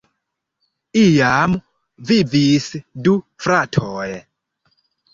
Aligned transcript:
Iam 1.01 1.53
vivis 2.13 2.69
du 3.07 3.17
fratoj. 3.47 4.11